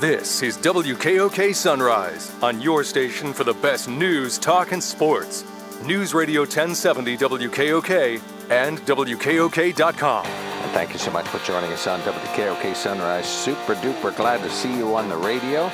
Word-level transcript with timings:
This 0.00 0.42
is 0.42 0.58
WKOK 0.58 1.54
Sunrise 1.54 2.30
on 2.42 2.60
your 2.60 2.84
station 2.84 3.32
for 3.32 3.44
the 3.44 3.54
best 3.54 3.88
news, 3.88 4.36
talk, 4.36 4.72
and 4.72 4.82
sports. 4.82 5.42
News 5.86 6.12
Radio 6.12 6.42
1070 6.42 7.16
WKOK 7.16 8.20
and 8.50 8.78
WKOK.com. 8.80 10.26
And 10.26 10.72
thank 10.72 10.92
you 10.92 10.98
so 10.98 11.10
much 11.10 11.26
for 11.28 11.38
joining 11.46 11.72
us 11.72 11.86
on 11.86 12.00
WKOK 12.00 12.76
Sunrise. 12.76 13.26
Super 13.26 13.74
duper 13.76 14.14
glad 14.14 14.42
to 14.42 14.50
see 14.50 14.76
you 14.76 14.94
on 14.94 15.08
the 15.08 15.16
radio. 15.16 15.70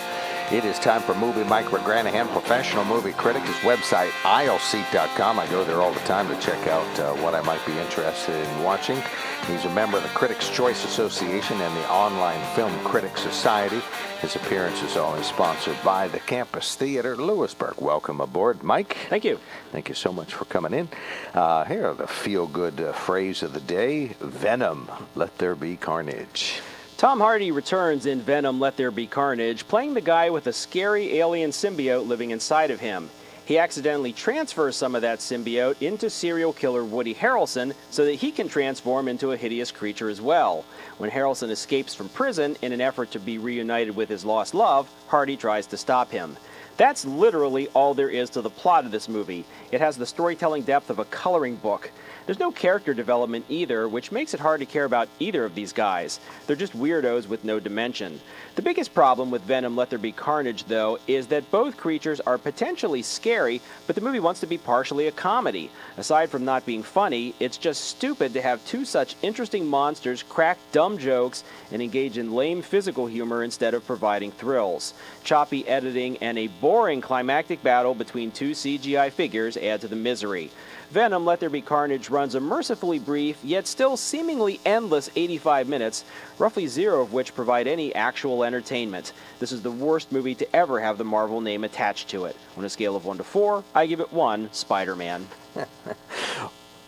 It 0.51 0.65
is 0.67 0.79
time 0.79 1.01
for 1.01 1.15
Movie 1.15 1.45
Mike 1.45 1.67
McGranaghan, 1.67 2.29
professional 2.29 2.85
movie 2.85 3.13
critic. 3.13 3.43
His 3.43 3.57
website, 3.57 4.11
aisleseat.com. 4.23 5.39
I 5.39 5.47
go 5.47 5.65
there 5.65 5.81
all 5.81 5.93
the 5.93 6.01
time 6.01 6.29
to 6.29 6.39
check 6.41 6.67
out 6.67 7.01
uh, 7.01 7.15
what 7.23 7.35
I 7.35 7.41
might 7.41 7.65
be 7.65 7.79
interested 7.79 8.35
in 8.35 8.63
watching. 8.63 8.99
He's 9.47 9.65
a 9.65 9.71
member 9.71 9.97
of 9.97 10.03
the 10.03 10.09
Critics' 10.11 10.51
Choice 10.51 10.85
Association 10.85 11.61
and 11.61 11.77
the 11.77 11.91
Online 11.91 12.41
Film 12.55 12.73
Critics 12.85 13.23
Society. 13.23 13.81
His 14.21 14.37
appearance 14.37 14.83
is 14.83 14.97
always 14.97 15.27
sponsored 15.27 15.77
by 15.83 16.09
the 16.09 16.21
Campus 16.21 16.75
Theater, 16.75 17.17
Lewisburg. 17.17 17.81
Welcome 17.81 18.21
aboard, 18.21 18.63
Mike. 18.63 18.97
Thank 19.09 19.25
you. 19.25 19.41
Thank 19.71 19.89
you 19.89 19.95
so 19.95 20.13
much 20.13 20.33
for 20.33 20.45
coming 20.47 20.75
in. 20.75 20.89
Uh, 21.35 21.65
here, 21.65 21.93
the 21.95 22.07
feel 22.07 22.47
good 22.47 22.81
uh, 22.81 22.93
phrase 22.93 23.43
of 23.43 23.53
the 23.53 23.61
day 23.61 24.09
Venom, 24.21 24.89
let 25.15 25.39
there 25.39 25.55
be 25.55 25.77
carnage. 25.77 26.62
Tom 27.03 27.19
Hardy 27.19 27.51
returns 27.51 28.07
in 28.07 28.21
Venom 28.21 28.61
Let 28.61 28.77
There 28.77 28.93
Be 28.93 29.09
Carnage, 29.09 29.67
playing 29.67 29.95
the 29.95 30.01
guy 30.01 30.31
with 30.31 30.47
a 30.47 30.53
scary 30.53 31.19
alien 31.19 31.51
symbiote 31.51 32.07
living 32.07 32.31
inside 32.31 32.71
of 32.71 32.79
him. 32.79 33.11
He 33.45 33.59
accidentally 33.59 34.13
transfers 34.13 34.77
some 34.77 34.95
of 34.95 35.03
that 35.03 35.19
symbiote 35.19 35.83
into 35.83 36.09
serial 36.09 36.53
killer 36.53 36.85
Woody 36.85 37.13
Harrelson 37.13 37.75
so 37.91 38.05
that 38.05 38.15
he 38.15 38.31
can 38.31 38.49
transform 38.49 39.09
into 39.09 39.33
a 39.33 39.37
hideous 39.37 39.73
creature 39.73 40.11
as 40.11 40.21
well. 40.21 40.65
When 40.99 41.11
Harrelson 41.11 41.51
escapes 41.51 41.93
from 41.93 42.09
prison 42.09 42.57
in 42.63 42.71
an 42.71 42.81
effort 42.81 43.11
to 43.11 43.19
be 43.19 43.37
reunited 43.37 43.97
with 43.97 44.09
his 44.09 44.25
lost 44.25 44.55
love, 44.55 44.89
Hardy 45.09 45.37
tries 45.37 45.67
to 45.67 45.77
stop 45.77 46.13
him. 46.13 46.37
That's 46.77 47.05
literally 47.05 47.69
all 47.69 47.95
there 47.95 48.09
is 48.09 48.31
to 48.31 48.43
the 48.43 48.51
plot 48.51 48.85
of 48.85 48.91
this 48.91 49.09
movie. 49.09 49.45
It 49.71 49.81
has 49.81 49.97
the 49.97 50.07
storytelling 50.07 50.63
depth 50.63 50.91
of 50.91 50.99
a 50.99 51.05
coloring 51.05 51.57
book. 51.57 51.91
There's 52.25 52.39
no 52.39 52.53
character 52.53 52.95
development 52.95 53.47
either, 53.49 53.89
which 53.89 54.13
makes 54.13 54.33
it 54.33 54.39
hard 54.39 54.61
to 54.61 54.67
care 54.67 54.85
about 54.85 55.09
either 55.19 55.45
of 55.45 55.57
these 55.57 55.73
guys. 55.73 56.21
They're 56.47 56.55
just 56.55 56.79
weirdos 56.79 57.27
with 57.27 57.43
no 57.43 57.59
dimension. 57.59 58.21
The 58.55 58.63
biggest 58.63 58.95
problem 58.95 59.31
with 59.33 59.43
Venom 59.43 59.77
Let 59.77 59.91
There 59.91 59.99
Be 59.99 60.13
Carnage, 60.13 60.65
though, 60.65 60.99
is 61.09 61.27
that 61.29 61.51
both 61.51 61.77
creatures 61.77 62.21
are 62.21 62.39
potentially 62.39 63.03
scary, 63.03 63.61
but 63.87 63.97
the 63.97 64.03
movie 64.03 64.21
wants 64.21 64.39
to 64.41 64.47
be 64.47 64.57
partially 64.57 65.09
a 65.09 65.13
comedy. 65.13 65.71
Aside 65.97 66.31
from 66.31 66.45
not 66.45 66.65
being 66.65 66.85
funny, 66.85 67.35
it's 67.41 67.59
just 67.59 67.87
stupid 67.87 68.33
to 68.35 68.43
have 68.43 68.65
two 68.67 68.85
such 68.85 69.17
interesting 69.23 69.67
monsters 69.67 70.23
crack 70.23 70.59
dumb 70.71 70.99
jokes 70.99 71.43
and 71.73 71.83
engage 71.83 72.19
in 72.19 72.33
lame 72.33 72.63
physical 72.63 73.07
humor 73.07 73.43
instead 73.43 73.75
of 73.75 73.85
providing 73.85 74.31
thrills. 74.31 74.95
Choppy 75.25 75.67
editing 75.67 76.19
and 76.19 76.39
a 76.39 76.47
boring 76.47 76.72
climactic 77.01 77.63
battle 77.63 77.95
between 77.95 78.31
two 78.31 78.53
CGI 78.53 79.13
figures 79.13 79.59
add 79.59 79.83
to 79.83 79.89
the 79.89 79.97
misery. 79.97 80.51
Venom 80.91 81.27
Let 81.27 81.39
There 81.39 81.51
Be 81.51 81.61
Carnage 81.61 82.09
runs 82.09 82.35
a 82.35 82.41
mercifully 82.41 82.99
brief, 82.99 83.39
yet 83.45 83.67
still 83.67 83.97
seemingly 83.97 84.59
endless 84.65 85.11
85 85.15 85.69
minutes, 85.69 86.05
roughly 86.39 86.67
zero 86.67 87.03
of 87.03 87.13
which 87.13 87.35
provide 87.35 87.67
any 87.67 87.95
actual 87.95 88.43
entertainment. 88.43 89.13
This 89.39 89.53
is 89.53 89.61
the 89.61 89.71
worst 89.71 90.13
movie 90.13 90.35
to 90.35 90.57
ever 90.57 90.81
have 90.81 90.97
the 90.97 91.05
Marvel 91.05 91.43
name 91.43 91.65
attached 91.65 92.09
to 92.09 92.25
it. 92.25 92.37
On 92.57 92.65
a 92.65 92.71
scale 92.71 92.97
of 92.97 93.05
1 93.05 93.19
to 93.19 93.25
4, 93.25 93.63
I 93.75 93.87
give 93.87 94.01
it 94.01 94.13
1 94.13 94.53
Spider 94.53 94.97
Man. 94.97 95.27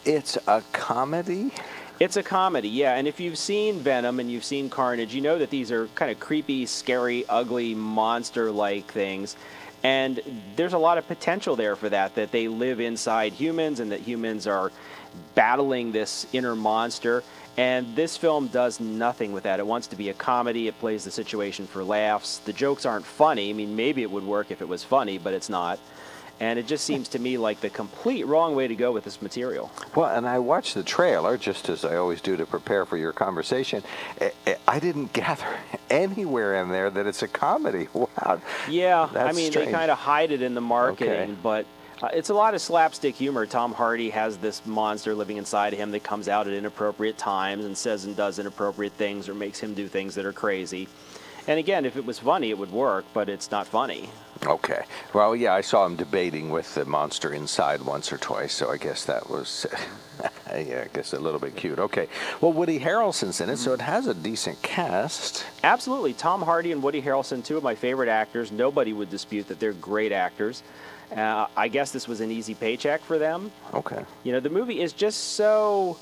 It's 0.04 0.36
a 0.46 0.62
comedy? 0.72 1.50
It's 1.98 2.18
a 2.18 2.22
comedy, 2.22 2.68
yeah. 2.68 2.96
And 2.96 3.08
if 3.08 3.20
you've 3.20 3.38
seen 3.38 3.78
Venom 3.78 4.20
and 4.20 4.30
you've 4.30 4.44
seen 4.44 4.68
Carnage, 4.68 5.14
you 5.14 5.22
know 5.22 5.38
that 5.38 5.48
these 5.48 5.72
are 5.72 5.86
kind 5.94 6.10
of 6.10 6.20
creepy, 6.20 6.66
scary, 6.66 7.24
ugly, 7.26 7.74
monster 7.74 8.50
like 8.50 8.92
things. 8.92 9.36
And 9.84 10.20
there's 10.56 10.72
a 10.72 10.78
lot 10.78 10.96
of 10.96 11.06
potential 11.06 11.56
there 11.56 11.76
for 11.76 11.90
that, 11.90 12.14
that 12.14 12.32
they 12.32 12.48
live 12.48 12.80
inside 12.80 13.34
humans 13.34 13.80
and 13.80 13.92
that 13.92 14.00
humans 14.00 14.46
are 14.46 14.72
battling 15.34 15.92
this 15.92 16.26
inner 16.32 16.56
monster. 16.56 17.22
And 17.56 17.94
this 17.94 18.16
film 18.16 18.48
does 18.48 18.80
nothing 18.80 19.32
with 19.32 19.44
that. 19.44 19.60
It 19.60 19.66
wants 19.66 19.86
to 19.88 19.96
be 19.96 20.08
a 20.08 20.14
comedy. 20.14 20.66
It 20.68 20.78
plays 20.80 21.04
the 21.04 21.10
situation 21.10 21.66
for 21.66 21.84
laughs. 21.84 22.38
The 22.38 22.52
jokes 22.52 22.86
aren't 22.86 23.04
funny. 23.04 23.50
I 23.50 23.52
mean, 23.52 23.76
maybe 23.76 24.02
it 24.02 24.10
would 24.10 24.24
work 24.24 24.50
if 24.50 24.62
it 24.62 24.68
was 24.68 24.82
funny, 24.82 25.18
but 25.18 25.34
it's 25.34 25.50
not. 25.50 25.78
And 26.40 26.58
it 26.58 26.66
just 26.66 26.84
seems 26.84 27.08
to 27.10 27.18
me 27.18 27.38
like 27.38 27.60
the 27.60 27.70
complete 27.70 28.26
wrong 28.26 28.54
way 28.56 28.66
to 28.68 28.74
go 28.74 28.90
with 28.92 29.04
this 29.04 29.22
material. 29.22 29.70
Well, 29.94 30.14
and 30.14 30.26
I 30.26 30.40
watched 30.40 30.74
the 30.74 30.82
trailer, 30.82 31.38
just 31.38 31.68
as 31.68 31.84
I 31.84 31.96
always 31.96 32.20
do 32.20 32.36
to 32.36 32.44
prepare 32.44 32.84
for 32.84 32.96
your 32.96 33.12
conversation. 33.12 33.82
I- 34.66 34.80
didn't 34.80 35.12
gather 35.14 35.46
anywhere 35.90 36.56
in 36.60 36.68
there 36.68 36.90
that 36.90 37.06
it's 37.06 37.22
a 37.22 37.28
comedy. 37.28 37.88
Wow. 37.94 38.40
Yeah, 38.68 39.08
I 39.14 39.32
mean, 39.32 39.50
strange. 39.50 39.68
they 39.68 39.72
kind 39.72 39.90
of 39.90 39.96
hide 39.98 40.30
it 40.32 40.42
in 40.42 40.54
the 40.54 40.60
marketing, 40.60 41.12
Okay. 41.32 41.36
but 41.42 41.66
uh, 42.02 42.08
it's 42.12 42.28
a 42.28 42.34
lot 42.34 42.54
of 42.54 42.60
slapstick 42.60 43.14
humor. 43.14 43.46
Tom 43.46 43.72
Hardy 43.72 44.10
has 44.10 44.36
this 44.36 44.66
monster 44.66 45.14
living 45.14 45.36
inside 45.38 45.72
of 45.72 45.78
him 45.78 45.90
that 45.92 46.02
comes 46.02 46.28
out 46.28 46.46
at 46.46 46.52
inappropriate 46.52 47.16
times 47.16 47.64
and 47.64 47.76
says 47.78 48.04
and 48.04 48.14
does 48.16 48.38
inappropriate 48.38 48.92
things 48.94 49.28
or 49.28 49.34
makes 49.34 49.58
him 49.60 49.72
do 49.74 49.88
things 49.88 50.14
that 50.16 50.26
are 50.26 50.32
crazy. 50.32 50.88
And 51.46 51.58
again, 51.58 51.84
if 51.86 51.96
it 51.96 52.04
was 52.04 52.18
funny, 52.18 52.50
it 52.50 52.58
would 52.58 52.72
work, 52.72 53.04
but 53.14 53.28
it's 53.28 53.50
not 53.50 53.66
funny. 53.66 54.10
Okay. 54.46 54.84
Well, 55.12 55.34
yeah, 55.34 55.54
I 55.54 55.60
saw 55.62 55.86
him 55.86 55.96
debating 55.96 56.50
with 56.50 56.74
the 56.74 56.84
monster 56.84 57.32
inside 57.32 57.82
once 57.82 58.12
or 58.12 58.18
twice, 58.18 58.52
so 58.52 58.70
I 58.70 58.76
guess 58.76 59.04
that 59.06 59.30
was, 59.30 59.66
yeah, 60.50 60.84
I 60.84 60.88
guess 60.92 61.12
a 61.12 61.18
little 61.18 61.40
bit 61.40 61.56
cute. 61.56 61.78
Okay. 61.78 62.08
Well, 62.40 62.52
Woody 62.52 62.78
Harrelson's 62.78 63.40
in 63.40 63.48
it, 63.48 63.56
so 63.56 63.72
it 63.72 63.80
has 63.80 64.06
a 64.06 64.14
decent 64.14 64.60
cast. 64.62 65.44
Absolutely. 65.62 66.12
Tom 66.12 66.42
Hardy 66.42 66.72
and 66.72 66.82
Woody 66.82 67.00
Harrelson, 67.00 67.44
two 67.44 67.56
of 67.56 67.62
my 67.62 67.74
favorite 67.74 68.08
actors. 68.08 68.52
Nobody 68.52 68.92
would 68.92 69.10
dispute 69.10 69.48
that 69.48 69.60
they're 69.60 69.72
great 69.72 70.12
actors. 70.12 70.62
Uh, 71.14 71.46
I 71.56 71.68
guess 71.68 71.92
this 71.92 72.08
was 72.08 72.20
an 72.20 72.30
easy 72.30 72.54
paycheck 72.54 73.00
for 73.02 73.18
them. 73.18 73.50
Okay. 73.72 74.04
You 74.24 74.32
know, 74.32 74.40
the 74.40 74.50
movie 74.50 74.80
is 74.80 74.92
just 74.92 75.34
so 75.34 75.96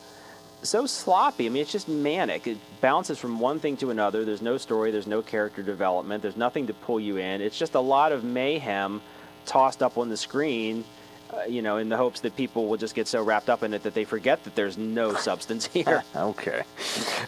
so 0.62 0.86
sloppy. 0.86 1.46
I 1.46 1.48
mean, 1.48 1.62
it's 1.62 1.72
just 1.72 1.88
manic. 1.88 2.46
It 2.46 2.58
bounces 2.80 3.18
from 3.18 3.38
one 3.38 3.58
thing 3.58 3.76
to 3.78 3.90
another. 3.90 4.24
There's 4.24 4.42
no 4.42 4.56
story, 4.58 4.90
there's 4.90 5.06
no 5.06 5.22
character 5.22 5.62
development, 5.62 6.22
there's 6.22 6.36
nothing 6.36 6.66
to 6.68 6.74
pull 6.74 7.00
you 7.00 7.16
in. 7.16 7.40
It's 7.40 7.58
just 7.58 7.74
a 7.74 7.80
lot 7.80 8.12
of 8.12 8.24
mayhem 8.24 9.00
tossed 9.44 9.82
up 9.82 9.98
on 9.98 10.08
the 10.08 10.16
screen, 10.16 10.84
uh, 11.32 11.44
you 11.44 11.62
know, 11.62 11.78
in 11.78 11.88
the 11.88 11.96
hopes 11.96 12.20
that 12.20 12.36
people 12.36 12.66
will 12.68 12.76
just 12.76 12.94
get 12.94 13.06
so 13.08 13.22
wrapped 13.22 13.48
up 13.48 13.62
in 13.62 13.74
it 13.74 13.82
that 13.82 13.94
they 13.94 14.04
forget 14.04 14.42
that 14.44 14.54
there's 14.54 14.76
no 14.76 15.14
substance 15.28 15.66
here. 15.66 16.04
Okay. 16.14 16.62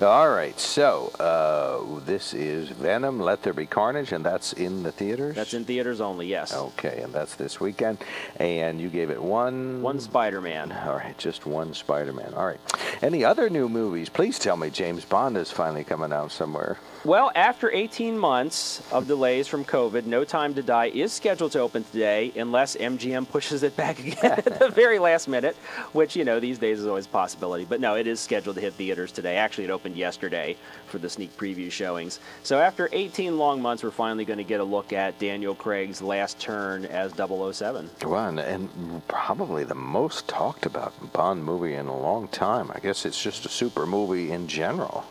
All 0.00 0.30
right. 0.30 0.58
So, 0.58 1.08
uh, 1.18 2.00
this 2.04 2.32
is 2.34 2.68
Venom, 2.68 3.18
Let 3.20 3.42
There 3.42 3.52
Be 3.52 3.66
Carnage, 3.66 4.12
and 4.12 4.24
that's 4.24 4.52
in 4.52 4.82
the 4.82 4.92
theaters? 4.92 5.34
That's 5.34 5.54
in 5.54 5.64
theaters 5.64 6.00
only, 6.00 6.26
yes. 6.26 6.54
Okay, 6.54 7.00
and 7.02 7.12
that's 7.12 7.34
this 7.34 7.60
weekend. 7.60 7.98
And 8.36 8.80
you 8.80 8.88
gave 8.88 9.10
it 9.10 9.20
one. 9.20 9.82
One 9.82 10.00
Spider 10.00 10.40
Man. 10.40 10.70
All 10.72 10.94
right, 10.94 11.16
just 11.18 11.46
one 11.46 11.74
Spider 11.74 12.12
Man. 12.12 12.34
All 12.34 12.46
right. 12.46 12.60
Any 13.02 13.24
other 13.24 13.48
new 13.50 13.68
movies? 13.68 14.08
Please 14.08 14.38
tell 14.38 14.56
me 14.56 14.70
James 14.70 15.04
Bond 15.04 15.36
is 15.36 15.50
finally 15.50 15.84
coming 15.84 16.12
out 16.12 16.30
somewhere. 16.30 16.78
Well, 17.04 17.30
after 17.34 17.70
18 17.70 18.18
months 18.18 18.82
of 18.90 19.06
delays 19.06 19.46
from 19.46 19.64
COVID, 19.64 20.06
No 20.06 20.24
Time 20.24 20.54
to 20.54 20.62
Die 20.62 20.86
is 20.86 21.12
scheduled 21.12 21.52
to 21.52 21.60
open 21.60 21.84
today 21.84 22.32
unless 22.34 22.76
MGM 22.76 23.28
pushes 23.28 23.62
it 23.62 23.76
back 23.76 23.93
again 23.98 24.16
at 24.22 24.58
the 24.58 24.68
very 24.68 24.98
last 24.98 25.28
minute, 25.28 25.56
which, 25.92 26.16
you 26.16 26.24
know, 26.24 26.40
these 26.40 26.58
days 26.58 26.80
is 26.80 26.86
always 26.86 27.06
a 27.06 27.10
possibility. 27.10 27.64
But 27.64 27.80
no, 27.80 27.96
it 27.96 28.06
is 28.06 28.20
scheduled 28.20 28.56
to 28.56 28.62
hit 28.62 28.74
theaters 28.74 29.12
today. 29.12 29.36
Actually, 29.36 29.64
it 29.64 29.70
opened 29.70 29.96
yesterday 29.96 30.56
for 30.86 30.98
the 30.98 31.08
sneak 31.08 31.36
preview 31.36 31.70
showings. 31.70 32.20
So 32.42 32.60
after 32.60 32.88
18 32.92 33.38
long 33.38 33.60
months, 33.60 33.82
we're 33.82 33.90
finally 33.90 34.24
going 34.24 34.38
to 34.38 34.44
get 34.44 34.60
a 34.60 34.64
look 34.64 34.92
at 34.92 35.18
Daniel 35.18 35.54
Craig's 35.54 36.02
last 36.02 36.38
turn 36.38 36.84
as 36.86 37.12
007. 37.14 37.90
One, 38.02 38.38
and 38.38 39.06
probably 39.08 39.64
the 39.64 39.74
most 39.74 40.28
talked 40.28 40.66
about 40.66 40.92
Bond 41.12 41.44
movie 41.44 41.74
in 41.74 41.86
a 41.86 41.98
long 41.98 42.28
time. 42.28 42.70
I 42.74 42.80
guess 42.80 43.04
it's 43.04 43.20
just 43.20 43.46
a 43.46 43.48
super 43.48 43.86
movie 43.86 44.30
in 44.32 44.46
general. 44.46 45.04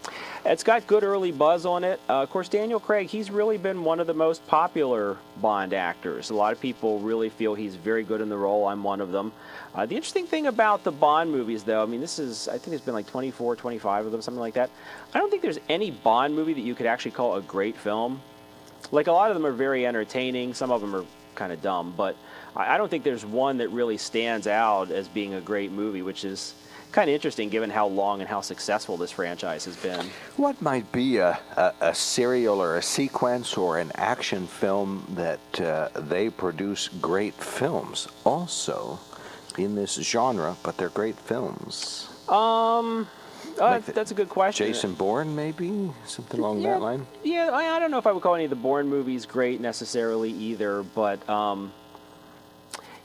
It's 0.45 0.63
got 0.63 0.85
good 0.87 1.03
early 1.03 1.31
buzz 1.31 1.65
on 1.65 1.85
it. 1.85 2.01
Uh, 2.09 2.21
of 2.21 2.29
course, 2.29 2.49
Daniel 2.49 2.79
Craig, 2.79 3.07
he's 3.07 3.31
really 3.31 3.57
been 3.57 3.83
one 3.83 4.01
of 4.01 4.07
the 4.07 4.13
most 4.13 4.45
popular 4.45 5.17
Bond 5.41 5.73
actors. 5.73 6.29
A 6.29 6.33
lot 6.33 6.53
of 6.53 6.59
people 6.59 6.99
really 6.99 7.29
feel 7.29 7.55
he's 7.55 7.75
very 7.75 8.03
good 8.03 8.21
in 8.21 8.29
the 8.29 8.37
role. 8.37 8.67
I'm 8.67 8.83
one 8.83 9.01
of 9.01 9.11
them. 9.11 9.31
Uh, 9.73 9.85
the 9.85 9.95
interesting 9.95 10.27
thing 10.27 10.47
about 10.47 10.83
the 10.83 10.91
Bond 10.91 11.31
movies, 11.31 11.63
though, 11.63 11.81
I 11.81 11.85
mean, 11.85 12.01
this 12.01 12.19
is, 12.19 12.47
I 12.47 12.53
think 12.53 12.65
there's 12.65 12.81
been 12.81 12.93
like 12.93 13.07
24, 13.07 13.55
25 13.55 14.05
of 14.05 14.11
them, 14.11 14.21
something 14.21 14.39
like 14.39 14.53
that. 14.53 14.69
I 15.13 15.19
don't 15.19 15.29
think 15.29 15.41
there's 15.41 15.59
any 15.69 15.91
Bond 15.91 16.35
movie 16.35 16.53
that 16.53 16.61
you 16.61 16.75
could 16.75 16.85
actually 16.85 17.11
call 17.11 17.35
a 17.35 17.41
great 17.41 17.75
film. 17.75 18.21
Like, 18.91 19.07
a 19.07 19.11
lot 19.11 19.31
of 19.31 19.35
them 19.35 19.45
are 19.45 19.51
very 19.51 19.85
entertaining, 19.85 20.53
some 20.53 20.71
of 20.71 20.81
them 20.81 20.95
are 20.95 21.05
kind 21.35 21.51
of 21.51 21.61
dumb, 21.61 21.93
but 21.97 22.15
I 22.55 22.77
don't 22.77 22.89
think 22.89 23.03
there's 23.03 23.25
one 23.25 23.57
that 23.57 23.69
really 23.69 23.97
stands 23.97 24.45
out 24.45 24.91
as 24.91 25.07
being 25.07 25.33
a 25.33 25.41
great 25.41 25.71
movie, 25.71 26.03
which 26.03 26.25
is 26.25 26.53
kind 26.93 27.09
of 27.09 27.13
interesting 27.13 27.49
given 27.49 27.69
how 27.69 27.87
long 27.87 28.21
and 28.21 28.29
how 28.29 28.39
successful 28.39 28.95
this 28.95 29.11
franchise 29.11 29.65
has 29.65 29.75
been. 29.75 30.05
What 30.37 30.61
might 30.61 30.89
be 30.91 31.17
a, 31.17 31.37
a, 31.57 31.73
a 31.81 31.95
serial 31.95 32.61
or 32.61 32.77
a 32.77 32.81
sequence 32.81 33.57
or 33.57 33.79
an 33.79 33.91
action 33.95 34.47
film 34.47 35.05
that 35.15 35.61
uh, 35.61 35.89
they 35.95 36.29
produce 36.29 36.87
great 37.01 37.33
films 37.33 38.07
also 38.23 38.99
in 39.57 39.75
this 39.75 39.95
genre, 39.95 40.55
but 40.63 40.77
they're 40.77 40.89
great 40.89 41.17
films? 41.17 42.07
Um, 42.29 43.07
Uh, 43.59 43.77
Like 43.77 43.85
that's 43.85 44.09
a 44.11 44.15
good 44.15 44.29
question. 44.29 44.65
Jason 44.65 44.93
Bourne, 44.95 45.35
maybe 45.35 45.91
something 46.05 46.39
along 46.39 46.61
yeah, 46.61 46.73
that 46.73 46.81
line. 46.81 47.05
Yeah, 47.23 47.51
I, 47.51 47.75
I 47.75 47.79
don't 47.79 47.91
know 47.91 47.99
if 47.99 48.07
I 48.07 48.11
would 48.11 48.23
call 48.23 48.33
any 48.35 48.45
of 48.45 48.49
the 48.49 48.55
Bourne 48.67 48.87
movies 48.87 49.27
great 49.27 49.61
necessarily 49.61 50.31
either, 50.31 50.81
but 50.81 51.27
um, 51.29 51.71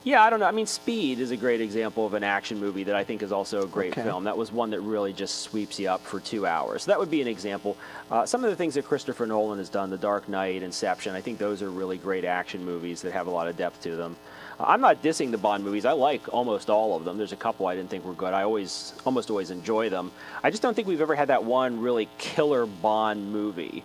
yeah, 0.03 0.23
I 0.23 0.29
don't 0.29 0.39
know. 0.39 0.45
I 0.45 0.51
mean, 0.51 0.65
Speed 0.65 1.19
is 1.19 1.31
a 1.31 1.37
great 1.37 1.59
example 1.61 2.05
of 2.05 2.13
an 2.13 2.23
action 2.23 2.59
movie 2.59 2.83
that 2.85 2.95
I 2.95 3.03
think 3.03 3.21
is 3.21 3.31
also 3.31 3.63
a 3.63 3.67
great 3.67 3.91
Okay. 3.91 4.03
film. 4.03 4.23
That 4.23 4.37
was 4.37 4.51
one 4.51 4.69
that 4.71 4.79
really 4.81 5.11
just 5.13 5.41
sweeps 5.41 5.77
you 5.79 5.89
up 5.89 6.01
for 6.01 6.19
two 6.19 6.45
hours. 6.47 6.83
So 6.83 6.91
that 6.91 6.99
would 6.99 7.11
be 7.11 7.21
an 7.21 7.27
example. 7.27 7.75
Uh, 8.09 8.25
some 8.25 8.43
of 8.43 8.49
the 8.49 8.55
things 8.55 8.75
that 8.75 8.85
Christopher 8.85 9.25
Nolan 9.25 9.57
has 9.57 9.67
done, 9.69 9.89
The 9.89 9.97
Dark 9.97 10.29
Knight, 10.29 10.63
Inception, 10.63 11.15
I 11.15 11.21
think 11.21 11.37
those 11.37 11.61
are 11.61 11.69
really 11.69 11.97
great 11.97 12.23
action 12.23 12.63
movies 12.63 13.01
that 13.01 13.11
have 13.11 13.27
a 13.27 13.31
lot 13.31 13.47
of 13.49 13.57
depth 13.57 13.81
to 13.83 13.95
them. 13.97 14.15
Uh, 14.59 14.63
I'm 14.67 14.81
not 14.81 15.01
dissing 15.03 15.31
the 15.31 15.37
Bond 15.37 15.63
movies. 15.65 15.85
I 15.85 15.91
like 15.91 16.33
almost 16.33 16.69
all 16.69 16.95
of 16.95 17.03
them. 17.03 17.17
There's 17.17 17.33
a 17.33 17.37
couple 17.37 17.67
I 17.67 17.75
didn't 17.75 17.89
think 17.89 18.05
were 18.05 18.13
good. 18.13 18.33
I 18.33 18.43
always, 18.43 18.93
almost 19.05 19.29
always 19.29 19.51
enjoy 19.51 19.89
them. 19.89 20.11
I 20.43 20.49
just 20.49 20.61
don't 20.61 20.73
think 20.75 20.87
we've 20.87 21.01
ever 21.01 21.15
had 21.15 21.27
that 21.27 21.43
one 21.43 21.81
really 21.81 22.07
killer 22.17 22.65
Bond 22.65 23.31
movie. 23.33 23.83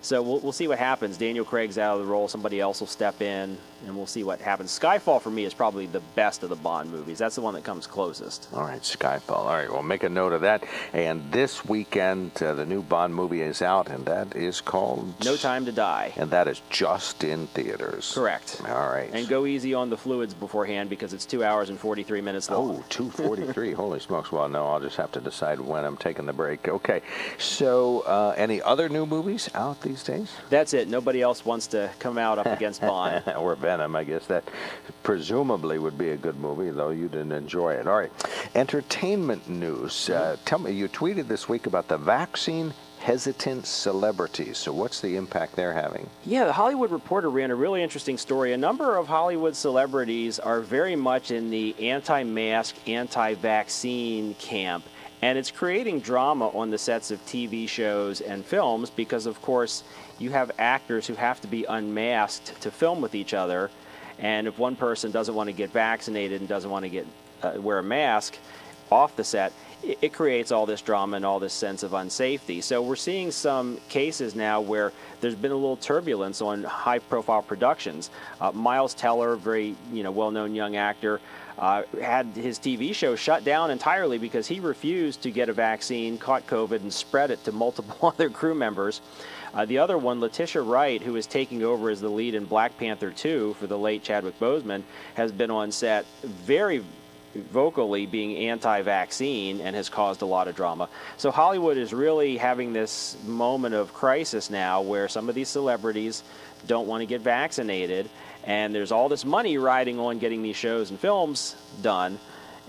So 0.00 0.22
we'll, 0.22 0.40
we'll 0.40 0.52
see 0.52 0.68
what 0.68 0.78
happens. 0.78 1.16
Daniel 1.16 1.44
Craig's 1.44 1.78
out 1.78 1.98
of 1.98 2.06
the 2.06 2.10
role. 2.10 2.28
Somebody 2.28 2.60
else 2.60 2.80
will 2.80 2.86
step 2.86 3.20
in, 3.20 3.58
and 3.84 3.96
we'll 3.96 4.06
see 4.06 4.22
what 4.22 4.40
happens. 4.40 4.76
Skyfall 4.78 5.20
for 5.20 5.30
me 5.30 5.44
is 5.44 5.54
probably 5.54 5.86
the 5.86 6.00
best 6.14 6.42
of 6.42 6.50
the 6.50 6.56
Bond 6.56 6.90
movies. 6.90 7.18
That's 7.18 7.34
the 7.34 7.40
one 7.40 7.54
that 7.54 7.64
comes 7.64 7.86
closest. 7.86 8.48
All 8.54 8.62
right, 8.62 8.80
Skyfall. 8.80 9.30
All 9.30 9.46
right, 9.46 9.70
well, 9.70 9.82
make 9.82 10.04
a 10.04 10.08
note 10.08 10.32
of 10.32 10.42
that. 10.42 10.64
And 10.92 11.30
this 11.32 11.64
weekend, 11.64 12.40
uh, 12.42 12.54
the 12.54 12.64
new 12.64 12.82
Bond 12.82 13.14
movie 13.14 13.40
is 13.40 13.60
out, 13.60 13.88
and 13.90 14.06
that 14.06 14.36
is 14.36 14.60
called 14.60 15.14
No 15.24 15.36
Time 15.36 15.64
to 15.66 15.72
Die. 15.72 16.12
And 16.16 16.30
that 16.30 16.46
is 16.46 16.62
just 16.70 17.24
in 17.24 17.48
theaters. 17.48 18.12
Correct. 18.14 18.60
All 18.68 18.88
right. 18.88 19.10
And 19.12 19.28
go 19.28 19.46
easy 19.46 19.74
on 19.74 19.90
the 19.90 19.96
fluids 19.96 20.32
beforehand 20.34 20.90
because 20.90 21.12
it's 21.12 21.26
two 21.26 21.42
hours 21.42 21.70
and 21.70 21.78
43 21.78 22.20
minutes 22.20 22.50
long. 22.50 22.76
Oh, 22.78 22.84
243. 22.88 23.72
Holy 23.78 24.00
smokes. 24.00 24.30
Well, 24.30 24.48
no, 24.48 24.68
I'll 24.68 24.80
just 24.80 24.96
have 24.96 25.12
to 25.12 25.20
decide 25.20 25.60
when 25.60 25.84
I'm 25.84 25.96
taking 25.96 26.26
the 26.26 26.32
break. 26.32 26.68
Okay. 26.68 27.02
So, 27.38 28.00
uh, 28.00 28.34
any 28.36 28.62
other 28.62 28.88
new 28.88 29.04
movies 29.06 29.48
out 29.54 29.80
these 29.88 30.02
days? 30.02 30.30
That's 30.50 30.74
it. 30.74 30.88
Nobody 30.88 31.22
else 31.22 31.44
wants 31.44 31.66
to 31.68 31.90
come 31.98 32.18
out 32.18 32.38
up 32.38 32.46
against 32.46 32.82
Bond. 32.82 33.24
or 33.38 33.56
Venom, 33.56 33.96
I 33.96 34.04
guess 34.04 34.26
that 34.26 34.44
presumably 35.02 35.78
would 35.78 35.96
be 35.96 36.10
a 36.10 36.16
good 36.16 36.38
movie, 36.38 36.70
though 36.70 36.90
you 36.90 37.08
didn't 37.08 37.32
enjoy 37.32 37.72
it. 37.72 37.86
All 37.86 37.98
right. 37.98 38.12
Entertainment 38.54 39.48
news. 39.48 40.10
Uh, 40.10 40.36
tell 40.44 40.58
me, 40.58 40.72
you 40.72 40.88
tweeted 40.88 41.26
this 41.26 41.48
week 41.48 41.66
about 41.66 41.88
the 41.88 41.96
vaccine 41.96 42.74
hesitant 42.98 43.64
celebrities. 43.64 44.58
So, 44.58 44.72
what's 44.72 45.00
the 45.00 45.16
impact 45.16 45.56
they're 45.56 45.72
having? 45.72 46.08
Yeah, 46.24 46.44
the 46.44 46.52
Hollywood 46.52 46.90
Reporter 46.90 47.30
ran 47.30 47.50
a 47.50 47.54
really 47.54 47.82
interesting 47.82 48.18
story. 48.18 48.52
A 48.52 48.58
number 48.58 48.96
of 48.96 49.06
Hollywood 49.06 49.56
celebrities 49.56 50.38
are 50.38 50.60
very 50.60 50.96
much 50.96 51.30
in 51.30 51.48
the 51.48 51.74
anti 51.88 52.22
mask, 52.24 52.76
anti 52.86 53.34
vaccine 53.34 54.34
camp. 54.34 54.84
And 55.20 55.36
it's 55.36 55.50
creating 55.50 56.00
drama 56.00 56.48
on 56.48 56.70
the 56.70 56.78
sets 56.78 57.10
of 57.10 57.24
TV 57.26 57.68
shows 57.68 58.20
and 58.20 58.44
films 58.44 58.90
because, 58.90 59.26
of 59.26 59.40
course, 59.42 59.82
you 60.18 60.30
have 60.30 60.52
actors 60.58 61.06
who 61.06 61.14
have 61.14 61.40
to 61.40 61.48
be 61.48 61.64
unmasked 61.64 62.60
to 62.62 62.70
film 62.70 63.00
with 63.00 63.14
each 63.14 63.34
other. 63.34 63.70
And 64.18 64.46
if 64.46 64.58
one 64.58 64.76
person 64.76 65.10
doesn't 65.10 65.34
want 65.34 65.48
to 65.48 65.52
get 65.52 65.70
vaccinated 65.70 66.40
and 66.40 66.48
doesn't 66.48 66.70
want 66.70 66.84
to 66.84 66.88
get 66.88 67.06
uh, 67.42 67.52
wear 67.56 67.78
a 67.78 67.82
mask 67.82 68.36
off 68.90 69.14
the 69.16 69.24
set, 69.24 69.52
it, 69.82 69.98
it 70.02 70.12
creates 70.12 70.52
all 70.52 70.66
this 70.66 70.82
drama 70.82 71.16
and 71.16 71.24
all 71.24 71.38
this 71.38 71.52
sense 71.52 71.82
of 71.82 71.92
unsafety. 71.92 72.62
So 72.62 72.82
we're 72.82 72.96
seeing 72.96 73.30
some 73.30 73.78
cases 73.88 74.34
now 74.34 74.60
where 74.60 74.92
there's 75.20 75.34
been 75.34 75.52
a 75.52 75.56
little 75.56 75.76
turbulence 75.76 76.40
on 76.40 76.64
high-profile 76.64 77.42
productions. 77.42 78.10
Uh, 78.40 78.52
Miles 78.52 78.94
Teller, 78.94 79.36
very 79.36 79.74
you 79.92 80.02
know 80.02 80.10
well-known 80.10 80.54
young 80.54 80.76
actor, 80.76 81.20
uh, 81.58 81.82
had 82.00 82.26
his 82.26 82.58
TV 82.58 82.94
show 82.94 83.16
shut 83.16 83.44
down 83.44 83.70
entirely 83.70 84.18
because 84.18 84.46
he 84.46 84.60
refused 84.60 85.22
to 85.22 85.30
get 85.30 85.48
a 85.48 85.52
vaccine, 85.52 86.16
caught 86.18 86.46
COVID, 86.46 86.80
and 86.80 86.92
spread 86.92 87.30
it 87.30 87.42
to 87.44 87.52
multiple 87.52 88.08
other 88.14 88.30
crew 88.30 88.54
members. 88.54 89.00
Uh, 89.54 89.64
the 89.64 89.78
other 89.78 89.96
one, 89.96 90.20
Letitia 90.20 90.62
Wright, 90.62 91.02
who 91.02 91.16
is 91.16 91.26
taking 91.26 91.62
over 91.64 91.90
as 91.90 92.00
the 92.00 92.08
lead 92.08 92.34
in 92.34 92.44
Black 92.44 92.76
Panther 92.78 93.10
2 93.10 93.54
for 93.58 93.66
the 93.66 93.78
late 93.78 94.02
Chadwick 94.02 94.38
Boseman, 94.38 94.82
has 95.14 95.32
been 95.32 95.50
on 95.50 95.72
set 95.72 96.04
very 96.22 96.84
vocally 97.34 98.06
being 98.06 98.36
anti-vaccine 98.36 99.60
and 99.60 99.76
has 99.76 99.88
caused 99.88 100.22
a 100.22 100.26
lot 100.26 100.48
of 100.48 100.56
drama. 100.56 100.88
So 101.16 101.30
Hollywood 101.30 101.76
is 101.76 101.92
really 101.92 102.36
having 102.36 102.72
this 102.72 103.16
moment 103.24 103.74
of 103.74 103.92
crisis 103.94 104.50
now 104.50 104.82
where 104.82 105.08
some 105.08 105.28
of 105.28 105.34
these 105.34 105.48
celebrities 105.48 106.22
don't 106.66 106.86
want 106.86 107.02
to 107.02 107.06
get 107.06 107.20
vaccinated 107.20 108.08
and 108.44 108.74
there's 108.74 108.92
all 108.92 109.08
this 109.08 109.24
money 109.24 109.58
riding 109.58 110.00
on 110.00 110.18
getting 110.18 110.42
these 110.42 110.56
shows 110.56 110.90
and 110.90 110.98
films 110.98 111.54
done 111.82 112.18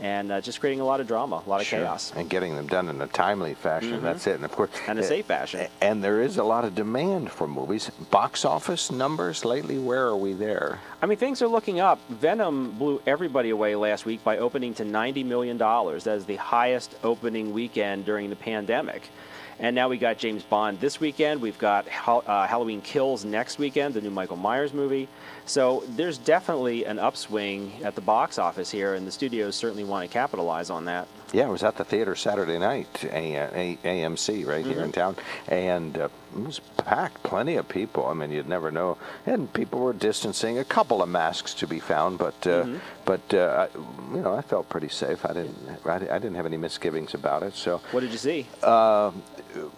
and 0.01 0.31
uh, 0.31 0.41
just 0.41 0.59
creating 0.59 0.79
a 0.79 0.85
lot 0.85 0.99
of 0.99 1.07
drama, 1.07 1.43
a 1.45 1.49
lot 1.49 1.61
of 1.61 1.67
Sure. 1.67 1.79
chaos 1.79 2.13
And 2.15 2.29
getting 2.29 2.55
them 2.55 2.67
done 2.67 2.87
in 2.89 3.01
a 3.01 3.07
timely 3.07 3.53
fashion. 3.53 4.01
That's 4.01 4.27
it. 4.27 4.35
And 4.35 4.45
of 4.45 4.51
course, 4.51 4.69
and 4.87 4.99
a 4.99 5.01
uh, 5.01 5.05
safe 5.05 5.25
fashion. 5.25 5.67
And 5.81 6.03
there 6.03 6.21
is 6.21 6.37
a 6.37 6.43
lot 6.43 6.65
of 6.65 6.75
demand 6.75 7.31
for 7.31 7.47
movies. 7.47 7.91
Box 8.11 8.45
office 8.45 8.91
numbers 8.91 9.45
lately, 9.45 9.77
where 9.77 10.05
are 10.05 10.17
we 10.17 10.33
there? 10.33 10.79
I 11.01 11.05
mean, 11.05 11.17
things 11.17 11.41
are 11.41 11.47
looking 11.47 11.79
up. 11.79 11.99
Venom 12.09 12.71
blew 12.71 13.01
everybody 13.05 13.49
away 13.49 13.75
last 13.75 14.05
week 14.05 14.23
by 14.23 14.37
opening 14.37 14.73
to 14.75 14.83
$90 14.83 15.25
million. 15.25 15.57
That 15.57 16.07
is 16.07 16.25
the 16.25 16.37
highest 16.37 16.95
opening 17.03 17.53
weekend 17.53 18.05
during 18.05 18.29
the 18.29 18.35
pandemic. 18.35 19.09
And 19.59 19.75
now 19.75 19.89
we 19.89 19.97
got 19.97 20.17
James 20.17 20.41
Bond 20.41 20.79
this 20.79 21.01
weekend. 21.01 21.41
We've 21.41 21.57
got 21.57 21.85
uh, 22.07 22.47
Halloween 22.47 22.79
Kills 22.81 23.25
next 23.25 23.59
weekend, 23.59 23.93
the 23.93 24.01
new 24.01 24.09
Michael 24.09 24.37
Myers 24.37 24.73
movie. 24.73 25.09
So 25.45 25.83
there's 25.89 26.17
definitely 26.17 26.85
an 26.85 26.97
upswing 26.97 27.83
at 27.83 27.95
the 27.95 28.01
box 28.01 28.39
office 28.39 28.71
here, 28.71 28.93
and 28.93 29.05
the 29.05 29.11
studios 29.11 29.55
certainly 29.57 29.83
want 29.83 30.09
to 30.09 30.13
capitalize 30.13 30.69
on 30.69 30.85
that. 30.85 31.09
Yeah, 31.31 31.45
I 31.45 31.49
was 31.49 31.63
at 31.63 31.75
the 31.77 31.83
theater 31.83 32.15
Saturday 32.15 32.57
night, 32.57 33.03
A- 33.05 33.35
A- 33.35 33.77
AMC, 33.83 34.47
right 34.47 34.65
here 34.65 34.75
Mm-hmm. 34.75 34.83
in 34.85 34.91
town, 34.91 35.15
and 35.47 35.97
uh, 35.97 36.09
it 36.35 36.43
was 36.43 36.59
packed. 36.77 37.21
Plenty 37.23 37.55
of 37.55 37.67
people. 37.69 38.05
I 38.07 38.13
mean, 38.13 38.31
you'd 38.31 38.47
never 38.49 38.71
know. 38.71 38.97
And 39.25 39.51
people 39.53 39.79
were 39.79 39.93
distancing. 39.93 40.57
A 40.57 40.63
couple 40.63 41.01
of 41.03 41.09
masks 41.09 41.53
to 41.55 41.67
be 41.67 41.79
found, 41.79 42.17
but 42.17 42.35
uh, 42.47 42.63
Mm-hmm. 42.63 42.77
but 43.05 43.33
uh, 43.33 43.67
I, 43.73 44.15
you 44.15 44.21
know, 44.21 44.33
I 44.33 44.41
felt 44.41 44.69
pretty 44.69 44.89
safe. 44.89 45.23
I 45.25 45.33
didn't 45.33 45.57
I, 45.85 45.95
I 45.95 46.19
didn't 46.19 46.35
have 46.35 46.45
any 46.47 46.57
misgivings 46.57 47.13
about 47.13 47.43
it. 47.43 47.53
So. 47.55 47.81
What 47.91 47.99
did 48.01 48.11
you 48.11 48.17
see? 48.17 48.47
Uh, 48.63 49.11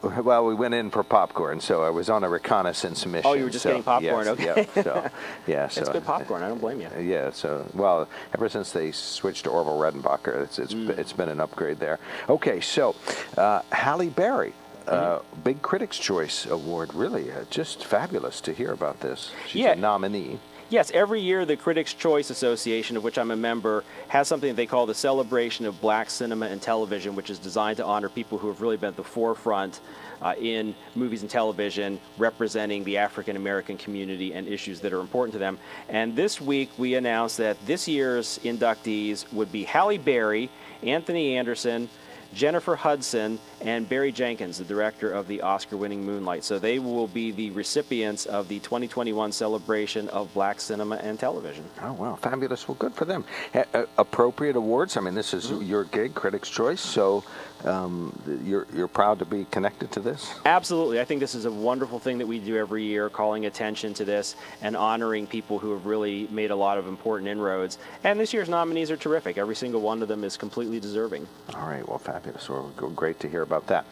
well, 0.03 0.45
we 0.45 0.53
went 0.55 0.73
in 0.73 0.89
for 0.91 1.01
popcorn, 1.03 1.61
so 1.61 1.83
I 1.83 1.89
was 1.89 2.09
on 2.09 2.23
a 2.25 2.29
reconnaissance 2.29 3.05
mission. 3.05 3.29
Oh, 3.29 3.33
you 3.33 3.45
were 3.45 3.49
just 3.49 3.63
so, 3.63 3.69
getting 3.69 3.83
popcorn, 3.83 4.25
yes, 4.25 4.39
okay. 4.39 4.67
Yeah, 4.75 4.83
so, 4.83 5.09
yeah, 5.47 5.67
so, 5.69 5.81
it's 5.81 5.89
good 5.89 6.03
popcorn. 6.05 6.43
I 6.43 6.49
don't 6.49 6.59
blame 6.59 6.81
you. 6.81 6.89
yeah, 6.99 7.31
so 7.31 7.65
well, 7.73 8.07
ever 8.33 8.49
since 8.49 8.71
they 8.73 8.91
switched 8.91 9.45
to 9.45 9.49
Orville 9.49 9.79
Redenbacher, 9.79 10.43
it's 10.43 10.59
it's, 10.59 10.73
Mm. 10.73 10.97
it's 10.97 11.13
been 11.13 11.29
an 11.29 11.39
upgrade 11.41 11.79
there. 11.79 11.99
Okay, 12.29 12.61
so 12.61 12.95
uh, 13.37 13.61
Halle 13.71 14.09
Berry, 14.09 14.53
uh, 14.87 15.19
Mm-hmm. 15.19 15.41
big 15.41 15.61
Critics' 15.61 15.97
Choice 15.99 16.45
Award, 16.45 16.93
really 16.93 17.31
uh, 17.31 17.43
just 17.49 17.83
fabulous 17.85 18.41
to 18.41 18.53
hear 18.53 18.71
about 18.71 18.99
this. 19.01 19.31
She's 19.47 19.61
Yeah. 19.63 19.73
a 19.73 19.75
nominee. 19.75 20.39
Yes, 20.71 20.89
every 20.93 21.19
year 21.19 21.43
the 21.43 21.57
Critics' 21.57 21.93
Choice 21.93 22.29
Association, 22.29 22.95
of 22.95 23.03
which 23.03 23.17
I'm 23.17 23.31
a 23.31 23.35
member, 23.35 23.83
has 24.07 24.29
something 24.29 24.47
that 24.47 24.55
they 24.55 24.65
call 24.65 24.85
the 24.85 24.95
Celebration 24.95 25.65
of 25.65 25.81
Black 25.81 26.09
Cinema 26.09 26.45
and 26.45 26.61
Television, 26.61 27.13
which 27.13 27.29
is 27.29 27.39
designed 27.39 27.75
to 27.75 27.85
honor 27.85 28.07
people 28.07 28.37
who 28.37 28.47
have 28.47 28.61
really 28.61 28.77
been 28.77 28.87
at 28.87 28.95
the 28.95 29.03
forefront 29.03 29.81
uh, 30.21 30.33
in 30.39 30.73
movies 30.95 31.23
and 31.23 31.29
television, 31.29 31.99
representing 32.17 32.85
the 32.85 32.97
African 32.97 33.35
American 33.35 33.77
community 33.77 34.33
and 34.33 34.47
issues 34.47 34.79
that 34.79 34.93
are 34.93 35.01
important 35.01 35.33
to 35.33 35.39
them. 35.39 35.59
And 35.89 36.15
this 36.15 36.39
week 36.39 36.69
we 36.77 36.95
announced 36.95 37.35
that 37.39 37.57
this 37.65 37.85
year's 37.85 38.39
inductees 38.45 39.29
would 39.33 39.51
be 39.51 39.65
Halle 39.65 39.97
Berry, 39.97 40.49
Anthony 40.83 41.35
Anderson, 41.35 41.89
Jennifer 42.33 42.77
Hudson 42.77 43.39
and 43.61 43.87
Barry 43.87 44.11
Jenkins, 44.11 44.57
the 44.57 44.63
director 44.63 45.11
of 45.11 45.27
the 45.27 45.41
Oscar 45.41 45.77
winning 45.77 46.03
Moonlight. 46.05 46.43
So 46.43 46.59
they 46.59 46.79
will 46.79 47.07
be 47.07 47.31
the 47.31 47.51
recipients 47.51 48.25
of 48.25 48.47
the 48.47 48.59
2021 48.59 49.31
celebration 49.31 50.09
of 50.09 50.33
black 50.33 50.59
cinema 50.59 50.95
and 50.97 51.19
television. 51.19 51.63
Oh 51.81 51.93
wow, 51.93 52.15
fabulous! 52.15 52.67
Well, 52.67 52.75
good 52.79 52.93
for 52.93 53.05
them. 53.05 53.25
A- 53.53 53.87
appropriate 53.97 54.55
awards. 54.55 54.97
I 54.97 55.01
mean, 55.01 55.15
this 55.15 55.33
is 55.33 55.41
Mm-hmm. 55.51 55.63
your 55.63 55.83
gig, 55.85 56.13
Critics' 56.15 56.49
Choice. 56.49 56.81
So 56.81 57.23
um, 57.65 58.17
you're 58.43 58.65
you're 58.73 58.87
proud 58.87 59.19
to 59.19 59.25
be 59.25 59.45
connected 59.51 59.91
to 59.93 59.99
this. 59.99 60.33
Absolutely. 60.45 60.99
I 60.99 61.05
think 61.05 61.19
this 61.19 61.35
is 61.35 61.45
a 61.45 61.51
wonderful 61.51 61.99
thing 61.99 62.17
that 62.19 62.27
we 62.27 62.39
do 62.39 62.57
every 62.57 62.83
year, 62.83 63.09
calling 63.09 63.45
attention 63.45 63.93
to 63.95 64.05
this 64.05 64.35
and 64.61 64.75
honoring 64.77 65.27
people 65.27 65.59
who 65.59 65.71
have 65.73 65.85
really 65.85 66.27
made 66.31 66.51
a 66.51 66.55
lot 66.55 66.77
of 66.77 66.87
important 66.87 67.27
inroads. 67.29 67.77
And 68.03 68.19
this 68.19 68.33
year's 68.33 68.49
nominees 68.49 68.89
are 68.91 68.97
terrific. 68.97 69.37
Every 69.37 69.55
single 69.55 69.81
one 69.81 70.01
of 70.01 70.07
them 70.07 70.23
is 70.23 70.37
completely 70.37 70.79
deserving. 70.79 71.27
All 71.55 71.67
right, 71.67 71.87
well, 71.87 71.99
fabulous. 71.99 72.47
Well, 72.49 72.71
great 72.95 73.19
to 73.21 73.29
hear 73.29 73.41
about 73.51 73.67
that. 73.67 73.85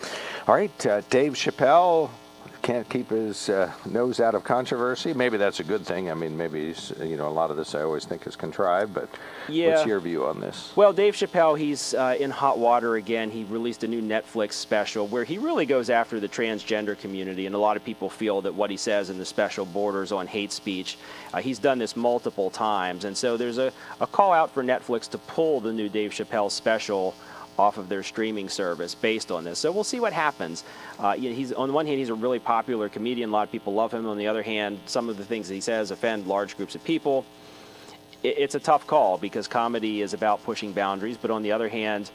All 0.47 0.55
right, 0.55 0.85
uh, 0.85 1.01
Dave 1.09 1.33
Chappelle 1.33 2.09
can't 2.61 2.89
keep 2.89 3.09
his 3.09 3.49
uh, 3.49 3.71
nose 3.85 4.19
out 4.19 4.35
of 4.35 4.43
controversy. 4.43 5.13
Maybe 5.13 5.37
that's 5.37 5.61
a 5.61 5.63
good 5.63 5.85
thing. 5.85 6.11
I 6.11 6.13
mean, 6.13 6.35
maybe 6.35 6.67
he's, 6.67 6.91
you 7.01 7.15
know, 7.15 7.27
a 7.27 7.31
lot 7.31 7.51
of 7.51 7.57
this 7.57 7.73
I 7.73 7.81
always 7.81 8.03
think 8.05 8.27
is 8.27 8.35
contrived, 8.35 8.93
but 8.93 9.07
Yeah. 9.47 9.69
what's 9.69 9.85
your 9.85 9.99
view 10.01 10.25
on 10.25 10.41
this? 10.41 10.73
Well, 10.75 10.91
Dave 10.91 11.15
Chappelle, 11.15 11.57
he's 11.57 11.93
uh, 11.93 12.17
in 12.19 12.29
hot 12.29 12.59
water 12.59 12.95
again. 12.97 13.31
He 13.31 13.45
released 13.45 13.83
a 13.85 13.87
new 13.87 14.01
Netflix 14.01 14.53
special 14.53 15.07
where 15.07 15.23
he 15.23 15.37
really 15.37 15.65
goes 15.65 15.89
after 15.89 16.19
the 16.19 16.27
transgender 16.27 16.99
community, 16.99 17.45
and 17.45 17.55
a 17.55 17.57
lot 17.57 17.77
of 17.77 17.83
people 17.85 18.09
feel 18.09 18.41
that 18.41 18.53
what 18.53 18.69
he 18.69 18.77
says 18.77 19.09
in 19.09 19.17
the 19.17 19.25
special 19.25 19.65
borders 19.65 20.11
on 20.11 20.27
hate 20.27 20.51
speech. 20.51 20.97
Uh, 21.33 21.39
he's 21.41 21.59
done 21.59 21.79
this 21.79 21.95
multiple 21.95 22.49
times, 22.49 23.05
and 23.05 23.15
so 23.15 23.37
there's 23.37 23.57
a, 23.57 23.71
a 24.01 24.07
call 24.07 24.33
out 24.33 24.53
for 24.53 24.63
Netflix 24.63 25.09
to 25.11 25.17
pull 25.17 25.61
the 25.61 25.71
new 25.71 25.87
Dave 25.87 26.11
Chappelle 26.11 26.51
special 26.51 27.15
off 27.59 27.77
of 27.77 27.89
their 27.89 28.03
streaming 28.03 28.49
service 28.49 28.95
based 28.95 29.31
on 29.31 29.43
this. 29.43 29.59
So 29.59 29.71
we'll 29.71 29.83
see 29.83 29.99
what 29.99 30.13
happens. 30.13 30.63
Uh, 30.97 31.13
he's 31.13 31.51
on 31.51 31.67
the 31.67 31.73
one 31.73 31.85
hand, 31.85 31.99
he's 31.99 32.09
a 32.09 32.13
really 32.15 32.39
popular 32.39 32.89
comedian. 32.89 33.29
A 33.29 33.33
lot 33.33 33.43
of 33.43 33.51
people 33.51 33.73
love 33.73 33.93
him. 33.93 34.07
On 34.07 34.17
the 34.17 34.27
other 34.27 34.41
hand, 34.41 34.79
some 34.85 35.09
of 35.09 35.17
the 35.17 35.25
things 35.25 35.47
that 35.49 35.53
he 35.53 35.61
says 35.61 35.91
offend 35.91 36.25
large 36.25 36.57
groups 36.57 36.75
of 36.75 36.83
people. 36.83 37.25
It, 38.23 38.37
it's 38.37 38.55
a 38.55 38.59
tough 38.59 38.87
call 38.87 39.17
because 39.17 39.47
comedy 39.47 40.01
is 40.01 40.13
about 40.13 40.43
pushing 40.43 40.71
boundaries. 40.71 41.17
But 41.17 41.31
on 41.31 41.43
the 41.43 41.51
other 41.51 41.69
hand, 41.69 42.09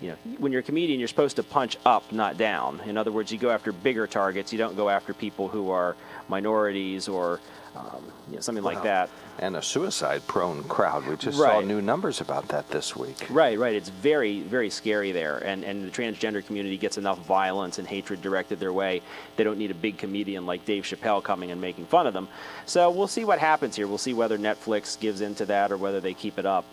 you 0.00 0.08
know, 0.10 0.16
when 0.38 0.52
you're 0.52 0.60
a 0.60 0.64
comedian, 0.64 0.98
you're 0.98 1.08
supposed 1.08 1.36
to 1.36 1.42
punch 1.42 1.76
up, 1.84 2.12
not 2.12 2.36
down. 2.36 2.80
In 2.86 2.96
other 2.96 3.10
words, 3.10 3.32
you 3.32 3.38
go 3.38 3.50
after 3.50 3.72
bigger 3.72 4.06
targets. 4.06 4.52
You 4.52 4.58
don't 4.58 4.76
go 4.76 4.88
after 4.88 5.12
people 5.12 5.48
who 5.48 5.70
are 5.70 5.96
minorities 6.28 7.08
or 7.08 7.40
um, 7.76 8.02
you 8.28 8.36
know, 8.36 8.40
something 8.40 8.64
like 8.64 8.82
that. 8.82 9.10
And 9.38 9.56
a 9.56 9.62
suicide-prone 9.62 10.64
crowd. 10.64 11.06
We 11.06 11.16
just 11.16 11.38
right. 11.38 11.52
saw 11.52 11.60
new 11.60 11.80
numbers 11.80 12.20
about 12.20 12.48
that 12.48 12.68
this 12.70 12.96
week. 12.96 13.26
Right, 13.30 13.58
right. 13.58 13.74
It's 13.74 13.88
very, 13.88 14.40
very 14.40 14.68
scary 14.68 15.12
there, 15.12 15.38
and 15.38 15.64
and 15.64 15.84
the 15.86 15.90
transgender 15.90 16.44
community 16.44 16.76
gets 16.76 16.98
enough 16.98 17.24
violence 17.24 17.78
and 17.78 17.86
hatred 17.86 18.20
directed 18.20 18.58
their 18.58 18.72
way. 18.72 19.00
They 19.36 19.44
don't 19.44 19.58
need 19.58 19.70
a 19.70 19.74
big 19.74 19.96
comedian 19.96 20.44
like 20.44 20.64
Dave 20.64 20.84
Chappelle 20.84 21.22
coming 21.22 21.52
and 21.52 21.60
making 21.60 21.86
fun 21.86 22.06
of 22.06 22.14
them. 22.14 22.28
So 22.66 22.90
we'll 22.90 23.06
see 23.06 23.24
what 23.24 23.38
happens 23.38 23.76
here. 23.76 23.86
We'll 23.86 23.98
see 23.98 24.14
whether 24.14 24.38
Netflix 24.38 24.98
gives 24.98 25.20
into 25.20 25.46
that 25.46 25.70
or 25.70 25.76
whether 25.76 26.00
they 26.00 26.14
keep 26.14 26.38
it 26.38 26.46
up. 26.46 26.64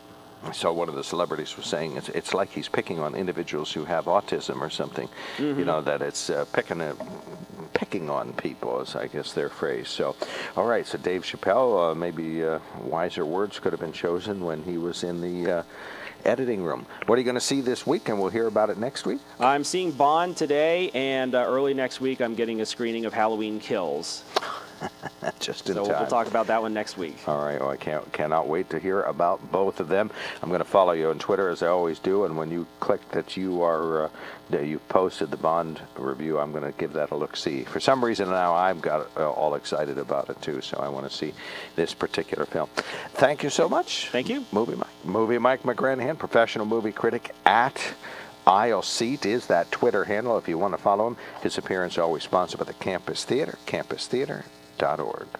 I 0.44 0.52
saw 0.52 0.72
one 0.72 0.90
of 0.90 0.96
the 0.96 1.04
celebrities 1.04 1.58
was 1.58 1.66
saying 1.66 1.98
it's, 1.98 2.10
it's 2.10 2.34
like 2.34 2.50
he's 2.50 2.70
picking 2.70 3.00
on 3.00 3.16
individuals 3.16 3.72
who 3.72 3.86
have 3.86 4.06
autism 4.06 4.62
or 4.62 4.70
something. 4.70 5.10
Mm-hmm. 5.38 5.60
You 5.60 5.66
know 5.66 5.82
that 5.82 6.02
it's 6.02 6.30
uh, 6.30 6.46
picking 6.54 6.82
a, 6.82 6.96
picking 7.74 8.10
on 8.10 8.34
people 8.34 8.82
is 8.82 8.96
I 8.96 9.08
guess 9.08 9.34
their 9.34 9.50
phrase. 9.50 9.90
So, 9.90 10.16
all 10.56 10.66
right. 10.66 10.86
So 10.86 10.98
Dave 10.98 11.24
Chappelle, 11.24 11.92
uh, 11.92 11.96
maybe 11.96 12.44
uh, 12.44 12.60
wiser 12.82 13.26
words 13.26 13.60
could 13.60 13.74
have 13.74 13.80
been 13.80 13.94
chosen 13.94 14.44
when 14.44 14.64
he 14.64 14.78
was 14.78 15.04
in 15.04 15.22
the 15.22 15.60
uh, 15.60 15.64
editing 16.26 16.64
room. 16.64 16.86
What 17.06 17.16
are 17.16 17.20
you 17.20 17.26
going 17.26 17.36
to 17.36 17.42
see 17.42 17.62
this 17.62 17.86
week? 17.86 18.10
And 18.10 18.20
we'll 18.20 18.30
hear 18.30 18.48
about 18.48 18.70
it 18.70 18.78
next 18.78 19.06
week. 19.06 19.20
I'm 19.40 19.64
seeing 19.64 19.92
Bond 19.92 20.36
today, 20.36 20.90
and 20.94 21.36
uh, 21.36 21.46
early 21.46 21.74
next 21.74 22.02
week 22.02 22.22
I'm 22.22 22.36
getting 22.36 22.62
a 22.62 22.66
screening 22.66 23.06
of 23.06 23.14
Halloween 23.14 23.60
Kills. 23.60 24.24
Just 25.40 25.70
in 25.70 25.76
so 25.76 25.86
time. 25.86 26.00
we'll 26.00 26.10
talk 26.10 26.28
about 26.28 26.48
that 26.48 26.62
one 26.62 26.74
next 26.74 26.98
week. 26.98 27.18
All 27.28 27.44
right. 27.44 27.60
Well, 27.60 27.70
I 27.70 27.78
can't 27.78 28.12
cannot 28.14 28.48
wait 28.48 28.70
to 28.72 28.80
hear 28.80 29.02
about 29.04 29.52
both 29.52 29.80
of 29.80 29.88
them. 29.88 30.12
I'm 30.42 30.50
going 30.50 30.60
to 30.60 30.66
follow 30.66 30.94
you 30.94 31.10
on 31.10 31.20
Twitter 31.20 31.50
as 31.50 31.64
I 31.64 31.68
always 31.68 32.00
do, 32.00 32.26
and 32.26 32.38
when 32.38 32.52
you 32.52 32.68
click 32.80 33.08
that 33.12 33.38
you 33.38 33.62
are 33.62 34.06
uh, 34.06 34.10
that 34.50 34.66
you 34.66 34.80
posted 34.80 35.32
the 35.32 35.38
Bond 35.38 35.82
review, 35.98 36.40
I'm 36.40 36.52
going 36.52 36.64
to 36.64 36.78
give 36.78 36.94
that 36.94 37.12
a 37.12 37.16
look. 37.16 37.36
See, 37.36 37.64
for 37.64 37.80
some 37.80 38.04
reason 38.04 38.30
now 38.30 38.54
I've 38.54 38.82
got 38.82 39.10
uh, 39.18 39.32
all 39.32 39.56
excited 39.56 39.98
about 39.98 40.30
it 40.30 40.42
too, 40.42 40.62
so 40.62 40.78
I 40.78 40.90
want 40.90 41.10
to 41.10 41.16
see 41.16 41.34
this 41.76 41.94
particular 41.94 42.46
film. 42.46 42.70
Thank 43.14 43.44
you 43.44 43.50
so 43.50 43.68
much. 43.68 44.10
Thank 44.10 44.30
you, 44.30 44.46
Movie 44.52 44.76
Mike. 44.76 44.88
Movie 45.04 45.38
Mike 45.38 45.64
McGranaghan, 45.64 46.18
professional 46.18 46.66
movie 46.66 46.92
critic 46.92 47.34
at 47.46 47.94
Aisle 48.48 48.84
Seat 48.84 49.26
is 49.26 49.48
that 49.48 49.72
Twitter 49.72 50.04
handle 50.04 50.38
if 50.38 50.48
you 50.48 50.58
want 50.58 50.76
to 50.76 50.82
follow 50.82 51.08
him. 51.08 51.18
His 51.42 51.58
appearance 51.58 51.98
always 51.98 52.24
sponsored 52.24 52.60
by 52.60 52.66
the 52.66 52.74
Campus 52.74 53.24
Theater, 53.24 53.58
Campus 53.66 54.06
Theater, 54.08 54.46
campustheater.org. 54.78 55.36